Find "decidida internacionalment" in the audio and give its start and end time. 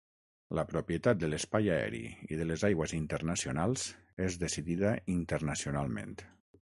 4.45-6.17